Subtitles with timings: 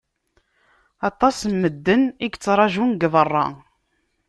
[1.09, 3.45] Aṭas n medden i yettrajun deg berra.